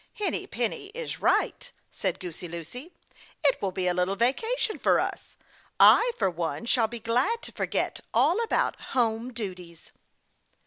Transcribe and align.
"Henny 0.15 0.47
Penny 0.47 0.87
is 0.95 1.21
right," 1.21 1.71
said 1.91 2.19
Goosey 2.19 2.47
Lucy. 2.47 2.91
"It 3.45 3.61
will 3.61 3.71
be 3.71 3.85
a 3.85 3.93
little 3.93 4.15
vacation 4.15 4.79
for 4.79 4.99
us. 4.99 5.35
I, 5.79 6.11
for 6.17 6.27
one, 6.31 6.65
shall 6.65 6.87
be 6.87 6.99
glad 6.99 7.43
to 7.43 7.51
forget 7.51 7.99
all 8.11 8.41
about 8.41 8.81
home 8.97 9.31
duties." 9.31 9.91